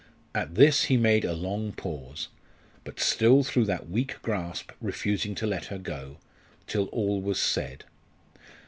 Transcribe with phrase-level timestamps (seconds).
[0.33, 2.29] At this he made a long pause
[2.83, 6.17] but, still, through that weak grasp, refusing to let her go
[6.65, 7.83] till all was said.